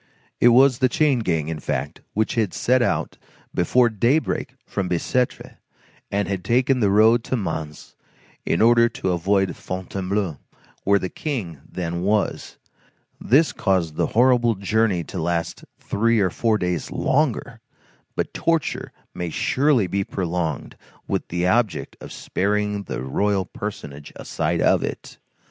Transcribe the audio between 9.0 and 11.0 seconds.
avoid Fontainebleau, where